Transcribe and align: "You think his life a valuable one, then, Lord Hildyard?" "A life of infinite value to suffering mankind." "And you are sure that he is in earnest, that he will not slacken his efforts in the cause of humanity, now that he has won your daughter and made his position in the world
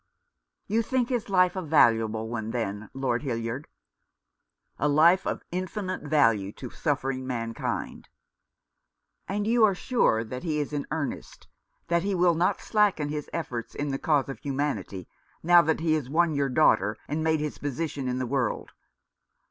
"You 0.65 0.81
think 0.81 1.09
his 1.09 1.29
life 1.29 1.55
a 1.55 1.61
valuable 1.61 2.27
one, 2.27 2.49
then, 2.49 2.89
Lord 2.95 3.21
Hildyard?" 3.21 3.67
"A 4.79 4.87
life 4.87 5.27
of 5.27 5.43
infinite 5.51 6.01
value 6.01 6.51
to 6.53 6.71
suffering 6.71 7.27
mankind." 7.27 8.09
"And 9.27 9.45
you 9.45 9.63
are 9.63 9.75
sure 9.75 10.23
that 10.23 10.41
he 10.41 10.59
is 10.59 10.73
in 10.73 10.87
earnest, 10.89 11.47
that 11.87 12.01
he 12.01 12.15
will 12.15 12.33
not 12.33 12.61
slacken 12.61 13.09
his 13.09 13.29
efforts 13.31 13.75
in 13.75 13.89
the 13.89 13.99
cause 13.99 14.27
of 14.27 14.39
humanity, 14.39 15.07
now 15.43 15.61
that 15.61 15.81
he 15.81 15.93
has 15.93 16.09
won 16.09 16.33
your 16.33 16.49
daughter 16.49 16.97
and 17.07 17.23
made 17.23 17.39
his 17.39 17.59
position 17.59 18.07
in 18.07 18.17
the 18.17 18.25
world 18.25 18.71